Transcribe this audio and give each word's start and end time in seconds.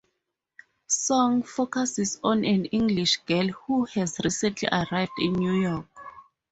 "Song" 0.87 1.43
focuses 1.43 2.19
on 2.23 2.43
an 2.43 2.65
English 2.65 3.17
girl 3.27 3.49
who 3.49 3.85
has 3.85 4.17
recently 4.23 4.67
arrived 4.71 5.11
in 5.19 5.33
New 5.33 5.61
York. 5.61 5.85